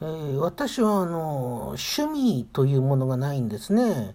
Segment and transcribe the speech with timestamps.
[0.00, 4.14] えー、私はあの趣味というものがないんですね。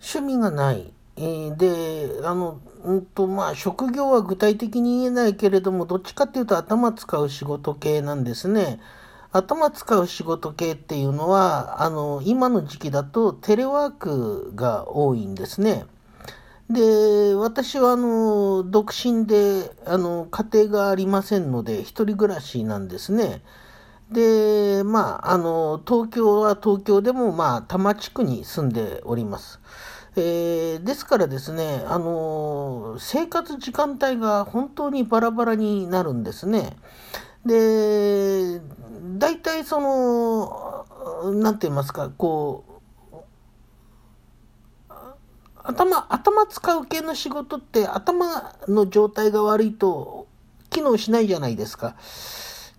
[0.00, 0.92] 趣味がない。
[1.16, 8.80] えー、で、あの、うんと、まあ、職業は具体的に言えないけれども、どっちかっていうと頭使う仕事系なんですね。
[9.32, 15.84] 頭使う仕事系っていうのは、あの、今の時期だとテレワークが多いんですね。
[16.70, 23.42] で、私はあの、独身で、あの、家庭がありませんので、一人暮らしなんですね。
[24.10, 29.60] で、まあ、あの、東京は東京でも、まあ、多摩地区に住んでおります。
[30.16, 36.76] えー、ですからですね、あの、生活時間帯が本当にバラバラになるんですね。
[37.46, 38.60] で、
[39.16, 40.86] 大体その、
[41.40, 42.70] なんて言いますか、こう、
[45.62, 50.26] 頭、頭使う系の仕事って頭の状態が悪いと
[50.70, 51.94] 機能しないじゃないですか。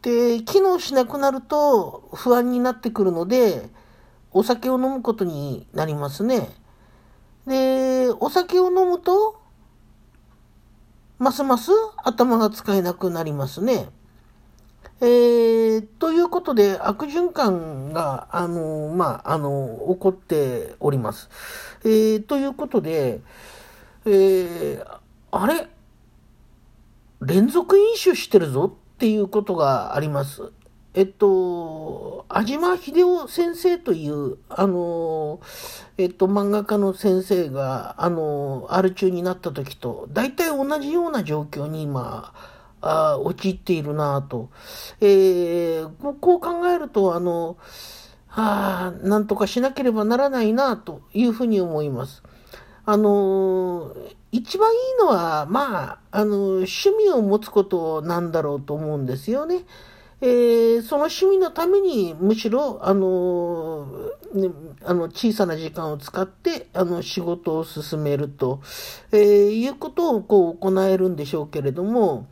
[0.01, 3.69] で、機能しなくなると不安になってくるので、
[4.31, 6.49] お酒を飲むことになりますね。
[7.45, 9.39] で、お酒を飲むと、
[11.19, 11.71] ますます
[12.03, 13.89] 頭が使えなくなりますね。
[15.01, 21.29] えー、ということで、悪循環が、あの、まあ、あの、起こっております。
[21.83, 23.21] えー、ということで、
[24.05, 24.99] えー、
[25.31, 25.69] あれ？
[27.21, 30.51] 連続飲酒してるぞっていうことがあります。
[30.93, 35.39] えっと、安島秀夫先生という、あの、
[35.97, 42.31] えっと、漫画家の先生が、あの、R 中になった時と、大体同じような状況に今、
[42.81, 44.51] あ陥っているなと。
[44.99, 47.57] えー、こう考えると、あの、
[48.27, 52.21] はあ、なんとかしなければならないなというふうに思います。
[52.85, 53.95] あの、
[54.31, 59.65] 一番いいのは、まあ、あの、趣味を持つことなんだろうと思うんですよね。
[60.23, 63.87] えー、その趣味のために、むしろ、あの、
[64.33, 64.49] ね、
[64.85, 68.61] あの、小さな時間を使って、あの、仕事を進めると、
[69.11, 72.27] え、いうことを、こう、行えるんでしょうけれども、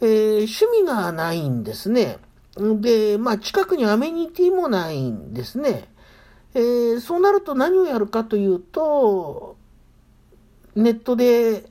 [0.00, 2.18] え、趣味がないんですね。
[2.56, 5.88] で、まあ、近くにアメニティもないんですね。
[6.54, 9.56] えー、そうなると何をやるかというと、
[10.76, 11.64] ネットで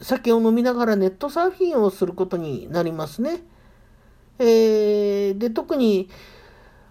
[0.00, 3.42] 酒を飲みながらネットサーフィンをすることになりますね。
[4.38, 6.08] えー、で、特に、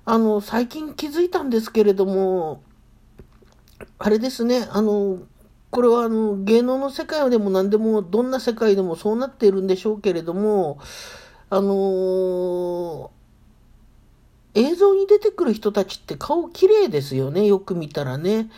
[0.06, 2.62] あの、最近気づいたんですけれども、
[3.98, 5.20] あれですね、あの、
[5.72, 10.80] これはあの芸能の世界でも何でも、どんな世界でもそうなっているんでしょうけれども、
[11.50, 13.10] あのー、
[14.56, 18.50] 映像に出てくる人たちって顔綺麗ですよね、よく見たらね。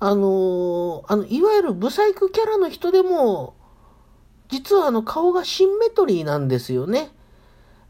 [0.00, 3.54] あの、あの、いわゆるブサイクキャラの人でも、
[4.48, 7.10] 実はあの顔がシンメトリーなんですよね。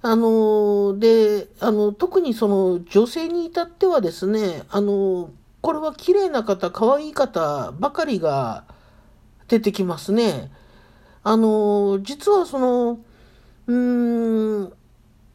[0.01, 5.31] あの、で、あの、特にその女性に至ってはですね、あの、
[5.61, 8.65] これは綺麗な方、可愛い方ばかりが
[9.49, 10.51] 出てきますね。
[11.25, 12.99] あの、実はその、
[13.67, 14.73] うーん、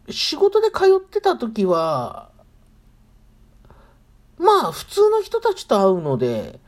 [0.09, 2.31] 仕事で通ってた時は、
[4.37, 6.59] まあ普通の人たちと会うので、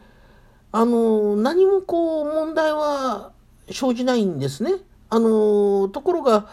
[0.77, 3.31] あの、何もこう問題は
[3.71, 4.73] 生じないんですね。
[5.09, 6.49] あの、ところが、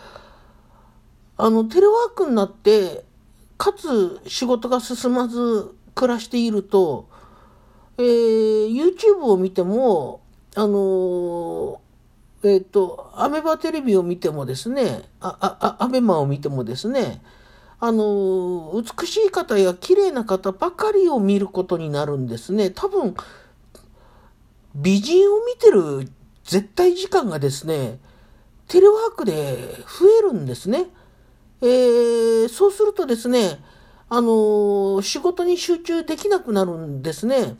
[1.37, 3.05] あの、テレワークになって、
[3.59, 7.09] かつ仕事が進まず暮らしていると、
[7.99, 10.21] えー、YouTube を見ても、
[10.55, 11.81] あの
[12.44, 17.22] えっ、ー、と、アメバテレビを見てもですね、あ、あ、アベマを見てもですね、
[17.81, 22.71] あの美しい方や綺麗な方ばかりを見ることになるんですね。
[22.71, 23.16] 多分、
[24.75, 26.10] 美人を見てる
[26.44, 27.99] 絶対時間がですね、
[28.69, 30.87] テレワークで増えるんですね。
[31.60, 33.61] えー、そうするとですね、
[34.09, 37.56] あの仕事に集中できなくなるんですね。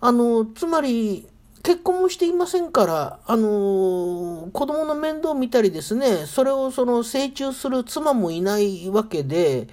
[0.00, 1.28] あのつまり、
[1.62, 9.68] 結婚もしていませんから、あの子供の面倒を見たりですね、それをその成長する妻もいないわけで、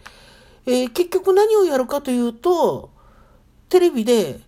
[0.65, 2.89] えー、結局何をやるかというと、
[3.69, 4.39] テレビで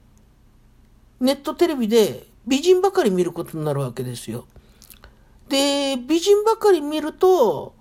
[1.19, 4.45] ネットテレビで美人ばかり見ることになるわけですよ。
[5.49, 7.73] で、美人ばかり見ると、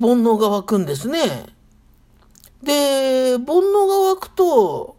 [0.00, 1.46] 煩悩が湧くんですね。
[2.62, 4.96] で、煩悩が湧くと、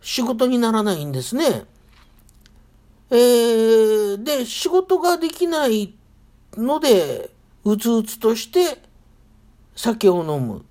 [0.00, 1.64] 仕事にならないんですね。
[3.10, 5.94] えー、で、仕事ができない
[6.56, 7.30] ので、
[7.64, 8.82] うつうつとして
[9.76, 10.64] 酒を飲む。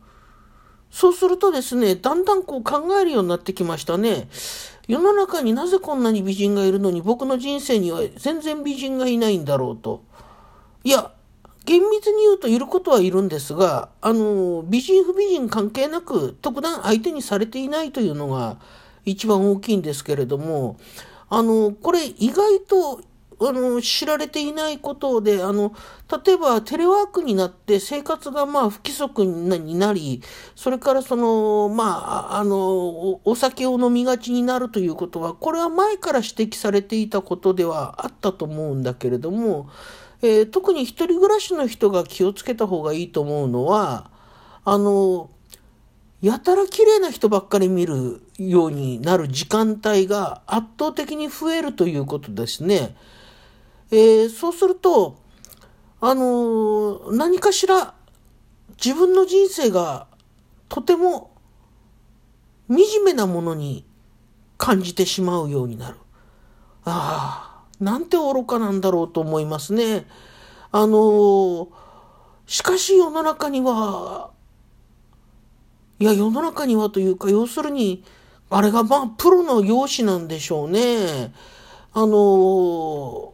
[0.91, 4.27] そうするとですね、だんだんこう考えるようになってきましたね。
[4.88, 10.03] 世の中になぜこんなに美人がいるのに僕の人生には全然美人がいないんだろうと。
[10.83, 11.11] いや、
[11.63, 18.57] 厳密に言うといることはいるんですが、あの、美人不美人関係なく特段相手にされていないというのが
[19.05, 20.77] 一番大きいんですけれども、
[21.29, 23.01] あの、これ意外と
[23.43, 25.73] あの、知られていないことで、あの、
[26.25, 30.21] 例えばテレワークになって生活がまあ不規則になり、
[30.55, 39.69] それからその、まあ、あの、お酒を飲みがちになるということは、これは前から指摘されていたことではあったと思うんだけれども、
[40.21, 44.11] えー、特に一人暮らしの人が気をつけた方がいいと思うのは、
[44.63, 45.31] あの、
[46.21, 52.95] やたら綺麗な人ばっかり見るようになる時間帯が圧倒的に増えるということですね。
[53.91, 55.17] えー、そうすると、
[55.99, 57.93] あのー、何かしら
[58.83, 60.07] 自分の人生が
[60.69, 61.31] とても
[62.69, 63.85] 惨めなものに
[64.57, 65.97] 感じてしまうようになる。
[66.85, 70.07] ああ、なんて愚かなんだろうと思いますね。
[70.71, 71.67] あのー、
[72.47, 74.31] しかし世の中には、
[75.99, 78.03] いや、世の中にはというか、要するに、
[78.49, 81.33] あれがまあ、プロの容姿なんでしょうね。
[81.94, 83.31] あのー、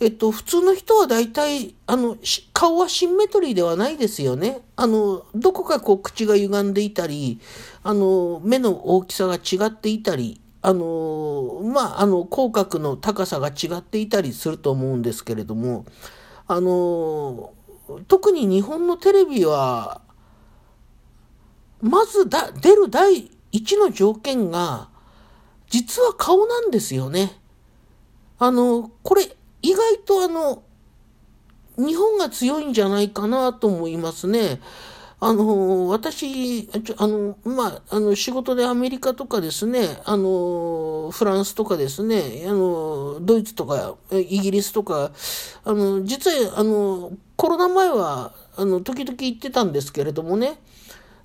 [0.00, 2.16] えっと、普通の人は大体、あの、
[2.52, 4.62] 顔はシンメトリーではないですよね。
[4.76, 7.40] あの、どこかこう口が歪んでいたり、
[7.82, 15.84] あの、目の大きさが違っていたり、あの、まあ、あの、口角の高さが違っていたりすると思うんですけれども、
[16.46, 17.52] あの、
[18.08, 20.00] 特に日本のテレビは、
[21.82, 24.88] まずだ、出る第一の条件が、
[25.68, 27.38] 実は顔なんですよね。
[28.38, 30.62] あの、これ、意外とあの、
[31.78, 34.60] 日本が強いんじゃないかなと思いますね。
[35.20, 36.68] あの、私、
[36.98, 45.12] あの、まあ、あの、仕事でアメリカとかですね、あの、フランスとかですね、あの、ドイツとか、イギリスとか、
[45.64, 50.58] あの、実は、あの、コロナ前は、あの、時々行ってたんですけれどもね、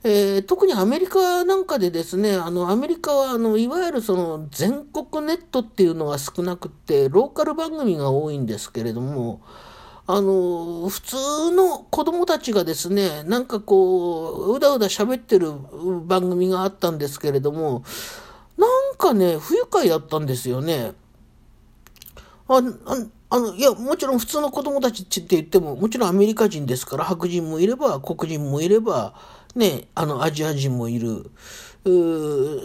[0.01, 9.41] えー、特にアメリカなんかでですね、あの、アメリカは、あの、いわゆるその、全国ネットっていうのが少なくて、ローカル番組が多いんですけれども、
[10.07, 15.51] あの、普通の子供たちがですね、なんかこう、うだうだ喋ってる
[16.05, 17.83] 番組があったんですけれども、
[18.57, 20.93] なんかね、不愉快だったんですよね。
[22.47, 22.61] あ、あ
[23.31, 29.13] あの、いや、もちろん普通の子供たちって言っても、もちろんアメリカ人ですから、白人もいれば、黒人もいれば、
[29.55, 31.31] ね、あの、アジア人もいる。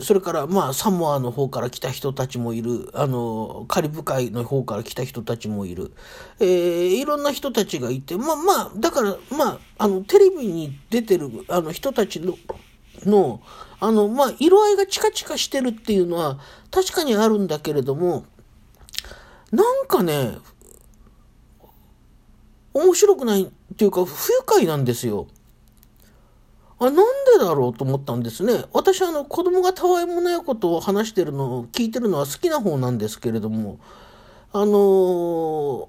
[0.03, 2.91] それから、まあ、サモアの方から来た人たちもいる。
[2.95, 5.93] あの、カリブ海の方から来た人たちもいる。
[6.41, 12.37] えー、いろんな人たちがいて、まあまあ、だから、まあ、あの、テレビに出てる、あの、人たちの、
[13.07, 13.41] の、
[13.81, 16.39] あの、まあ、色合いがチカチカしてるっていうのは、
[16.71, 18.27] 確かにあるんだけれども、
[19.53, 20.37] なんかね、
[22.75, 25.29] 面白くないっていうか、不愉快なんですよ。
[26.87, 28.65] あ、なんでだろうと思ったんですね。
[28.73, 33.79] 私はあの子供がたわいもないことを話してるのを聞いてるのは好きな方なんですけれども、
[34.53, 35.89] あの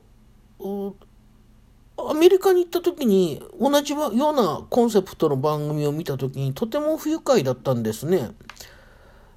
[1.98, 8.32] アメリカに行った時に同じようなコンセプトの番組を見た時にとても不愉快だったんですね。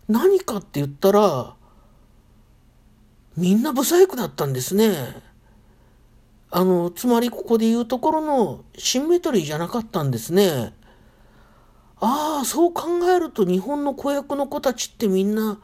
[0.09, 1.55] 何かって言ったら、
[3.37, 4.95] みんな不細工だったんですね。
[6.51, 10.73] あの、つまりここで言うところのシンメトリーじゃなかったんですね。
[12.01, 15.59] ああ、そう考えると日本の子役の子たちってみんな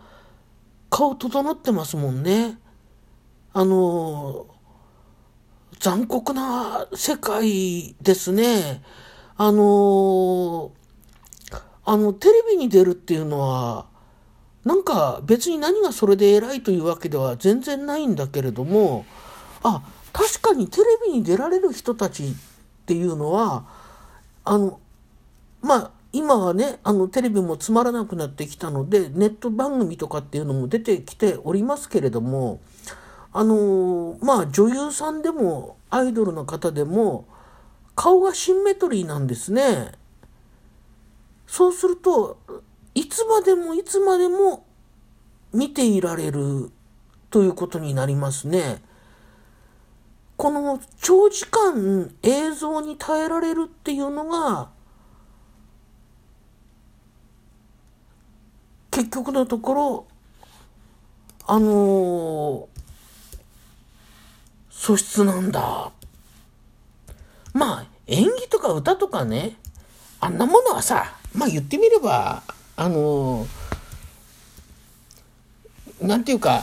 [0.90, 2.58] 顔整ってますもんね。
[3.52, 4.46] あの、
[5.78, 8.82] 残酷な世界ですね。
[9.36, 10.72] あの、
[11.84, 13.86] あの、テレビに出るっていうのは、
[14.64, 19.04] なんか別に何がそれで偉いというわけでは全然ないんだけれども、
[19.62, 22.34] あ、確かにテレビに出られる人たちっ
[22.86, 23.66] ていうのは、
[24.44, 24.80] あの、
[25.60, 32.60] まあ、今はね、あの、テレビもつまらなくなってきたので、ネット番組とかっていうのも出てきておりますけれども、
[33.32, 37.26] あのまあ、女優さんでも、アイドルの方でも、
[37.96, 39.90] 顔がシンメトリーなんですね。
[41.48, 42.38] そうすると、
[42.94, 44.64] いつまでもいつまでも
[45.52, 46.70] 見ていられる
[47.30, 48.80] ということになりますね。
[50.36, 54.70] この長時間映像に耐えられるっていうのが、
[58.94, 60.06] 結局のところ、
[61.48, 62.66] あのー、
[64.70, 65.90] 素質なんだ。
[67.52, 69.56] まあ、演技とか歌とかね、
[70.20, 72.44] あんなものはさ、まあ言ってみれば、
[72.76, 76.62] あのー、なんていうか、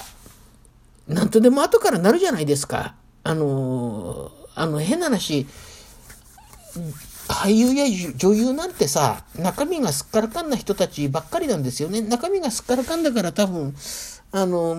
[1.10, 2.96] なんとでも後からなるじゃないですか。
[3.24, 5.46] あのー、あの、変な話、
[7.28, 7.86] 俳優や
[8.16, 12.02] 女優なんてさ、中身がすっからかんな人たちばっかりなんですよね。
[12.02, 13.76] 中身がすっからかんだから多分、
[14.32, 14.78] あの、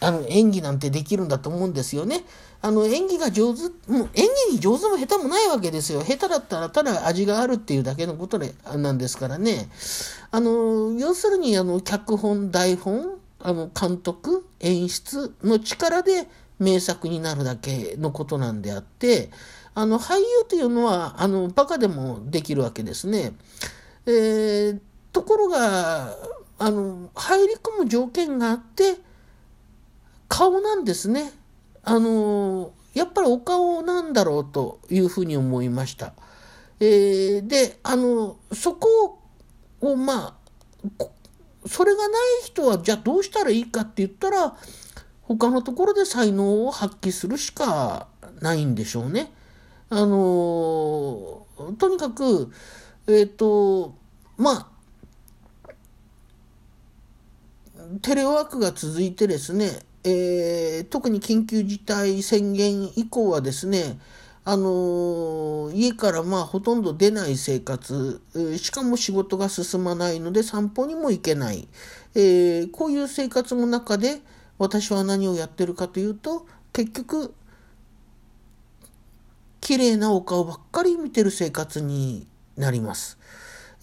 [0.00, 2.24] あの演技なんてできるんだと思うんですよね。
[2.62, 6.02] あの、演技が上手、もう演技に上手も下手もないわけですよ。
[6.02, 8.38] 下手だったらただ味があるっていうだけのこと
[8.76, 9.68] なんですからね。
[10.30, 19.30] あの、要するに、あの、脚本、台本、あの、監督、演出の力で名作になるだけのことなんであって、
[19.80, 23.32] あの、俳優というのは、あの、バカでもできるわけですね。
[24.04, 26.14] えー、ところが、
[26.58, 28.98] あの、入り込む条件があって、
[30.28, 31.32] 顔なんですね。
[31.82, 36.12] あの、やっぱりお顔なんだろうというふうに思いました。
[36.78, 39.18] えー、で、あの、そこ
[39.80, 40.36] を、ま
[40.98, 41.04] あ、
[41.66, 44.56] それがない人は、じゃあどうしたらいいかって言ったら、
[45.22, 48.08] 他のところで才能を発揮するしか
[48.42, 49.32] ないんでしょうね。
[49.90, 51.46] あの、
[51.78, 52.52] とにかく、
[53.08, 53.96] えっ、ー、と、
[54.36, 54.66] まあ、
[58.02, 63.98] テレワークが続いてですね、えー、特に緊急事態宣言以降はですね、
[64.44, 68.22] あの家からまあほとんど出ない生活、
[68.56, 71.68] しかも仕事が進まないので散歩にも行けない、
[72.14, 74.20] え、こういう生活の中で
[74.56, 77.34] 私は何をやってるかというと、結局、
[79.70, 83.16] 綺麗なお顔ばっかり見てる生活になります。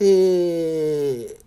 [0.02, 1.38] えー、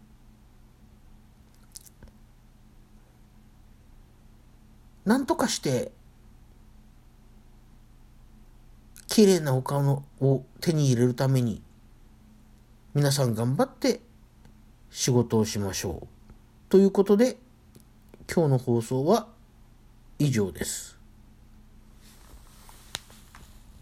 [5.04, 5.92] なんとかして
[9.08, 11.60] 綺麗なお顔のを手に入れるために
[12.94, 14.00] 皆さん頑張って
[14.88, 16.06] 仕事をしましょう。
[16.70, 17.36] ということで
[18.34, 19.28] 今日の放送は
[20.18, 20.99] 以上です。